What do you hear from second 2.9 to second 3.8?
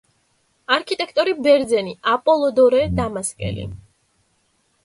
დამასკელი.